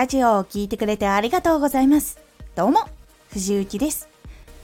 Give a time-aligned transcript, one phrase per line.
[0.00, 2.18] ラジオを聴いてくれてありがとうございます。
[2.54, 2.88] どうも、
[3.32, 4.08] 藤幸です。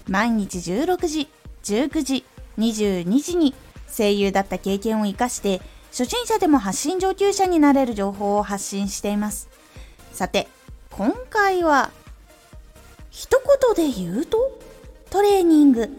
[0.08, 1.28] 毎日16時、
[1.62, 2.24] 19時、
[2.56, 3.54] 22時に
[3.94, 5.60] 声優だった経験を活かして、
[5.90, 9.50] 初心者でも発信上級者になれる情報を発信しています。
[10.14, 10.48] さて、
[10.90, 11.90] 今回は、
[13.10, 13.38] 一
[13.76, 14.58] 言で言うと、
[15.10, 15.90] トレーニング。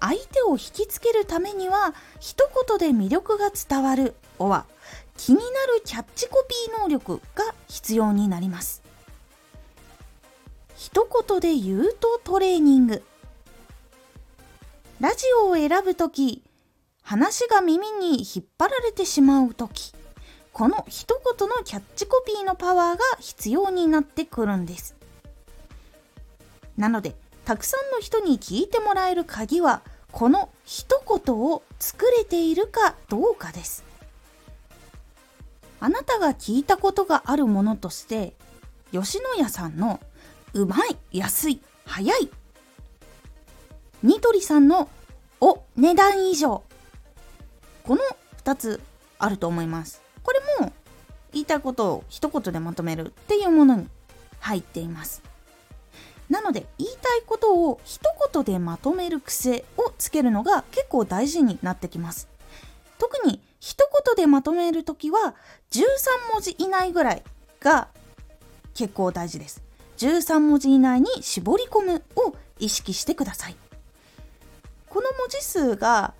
[0.00, 4.66] 相手を引きつけるためには、一言で魅力が伝わる、おは、
[5.18, 8.82] 気になるキャッチコピー能力が必要になります。
[10.76, 13.02] 一言で言うとトレーニング。
[15.00, 16.42] ラジオを選ぶとき、
[17.02, 19.92] 話が耳に引っ張られてしまうとき、
[20.52, 24.94] この一言のキャッチコピーのパワーが必要になってくるんです。
[26.76, 33.87] なので、たくさんの人に聞いてもらえる鍵は、この一言を作れているかどうかです。
[35.80, 38.34] あなたが聞いたことがあるものとして
[38.92, 40.00] 吉野家さんの
[40.54, 42.30] うまい安い早い
[44.02, 44.88] ニトリさんの
[45.40, 46.62] お値段以上。
[47.84, 48.02] この
[48.44, 48.80] 2つ
[49.18, 50.02] あると思います。
[50.22, 50.72] これも
[51.32, 53.88] 言いたいことを一言でまとめるっていうものに
[54.40, 55.22] 入っています。
[56.28, 58.00] なので言いたいことを一
[58.32, 62.28] 言でまとめる癖をつけるのが結構大事になってきます。
[62.98, 65.34] 特に一言でまとめるときは
[65.70, 67.22] 13文字以内ぐらい
[67.60, 67.88] が
[68.74, 69.62] 結構大事です。
[69.98, 73.56] 13文字以内に絞り込むを意識してください。
[74.88, 76.14] この文字数が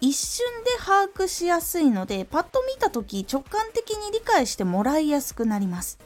[0.00, 5.98] 一瞬で把握しやすいのでパッと見た時直感的に理解してもらいやすくなります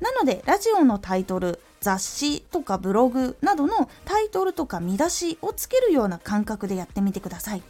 [0.00, 7.62] なのでラジオのタイトル雑誌とかブログなどのタイトルとか見出しをつけるような感覚でやってみてください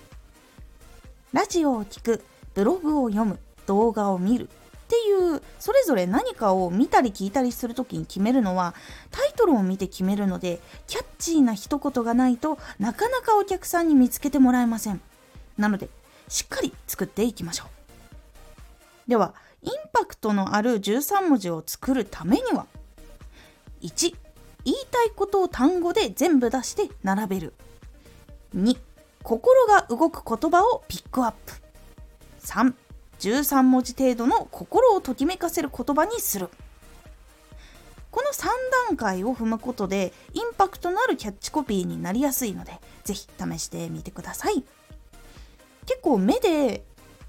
[1.32, 2.24] ラジオを聴く
[2.54, 4.48] ブログを読む動画を見る
[4.84, 8.74] っていうそれぞれ何かを見たり聞いたりする時に決めるのは
[9.10, 15.00] タイトルを見て決めるのでキャッチーな一言がないとなかなかお客さんに見つけてもらえません。
[15.56, 15.88] なので
[16.28, 19.10] しっかり作っていきましょう。
[19.10, 22.66] ではインパクトのある13文字を作るためには
[23.82, 24.14] 1
[24.64, 27.54] 言いたいことを単語で全部出して並べる。
[28.54, 28.76] 2
[29.22, 31.63] 心が動く言葉をピックアップ。
[32.44, 32.74] 3
[33.18, 36.48] 13文字程度の心をときめかせる言葉にする。
[38.10, 38.46] この3
[38.88, 44.62] 段階を踏むことでインパクトのあるキャッチコピーになりやすいので是非試してみてください。
[45.86, 46.84] 結構目で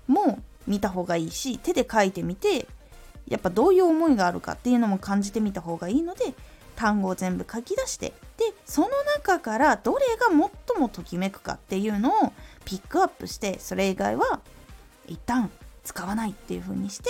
[0.08, 2.68] も見た方がいいし手で書いてみて
[3.28, 6.34] やっぱどういう思いがあるかっていうのも感じてみた方がいいので
[6.76, 12.34] 単語を全部書き出してでその中からどれが最もときめくかっていうのを
[12.66, 14.42] ピックアップしてそれ以外は
[15.08, 15.52] 一旦
[15.84, 17.10] 使わないっていう風にして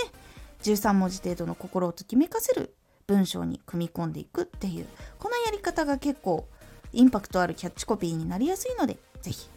[0.62, 2.74] 13文字程度の心をときめかせる
[3.06, 4.86] 文章に組み込んでいくっていう
[5.18, 6.48] このやり方が結構
[6.92, 9.48] インパクトあるキャッチコピーになりやすいので是非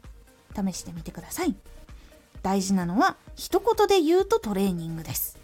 [0.71, 1.55] 試してみてください
[2.41, 5.37] 大事なのは一言で言うとトレーニングです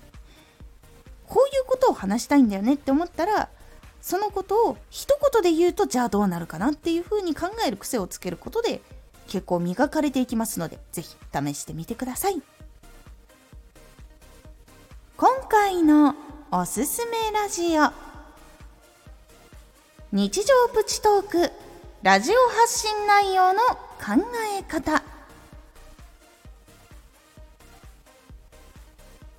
[1.27, 3.49] こういうことを話したいんだよねって思ったら
[4.01, 8.81] そのことを一言で言うとじゃあどうなるかなっていうふうに考える癖をつけることで
[9.27, 12.54] 結構磨かれていきますので是非試してみてください。
[15.65, 16.13] 回の
[16.51, 17.91] おすすめラジオ。
[20.11, 21.51] 日常プチトーク
[22.03, 24.23] ラジオ発信内容の考
[24.59, 25.01] え方。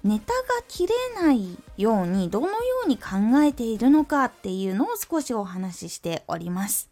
[0.03, 2.55] ネタが切れないようにどのよ
[2.87, 3.05] うに考
[3.45, 6.91] えているのかっていうのを少しお話ししております。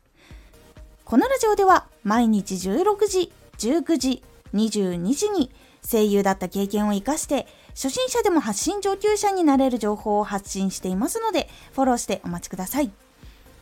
[1.04, 4.22] このラジオでは毎日16時19時
[4.54, 5.50] 22時に
[5.84, 12.90] 声優だった経験を活かして初心者でも発信上級者になれる情報を発信していますので、フォローしてお待ちください。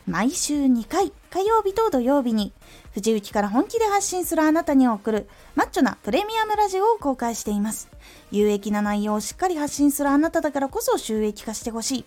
[0.05, 2.51] 毎週2回、火曜日と土曜日に、
[2.93, 7.87] 藤雪から本気で発信するあなたに送る、マッチョなプレミアムラジオを公開しています。
[8.29, 12.05] 有益な内容をしっかり発信するあなただからこそ収益化してほしい。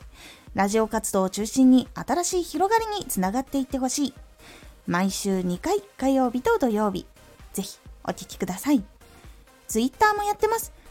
[0.55, 4.15] ラジオ活動を中心に新しい広がりにつながっていってほしい。
[4.87, 7.07] 毎週2回、火曜日と土曜日。
[7.55, 8.85] ぜひ、お聴きください。
[9.69, 10.76] ツイッターもやってます。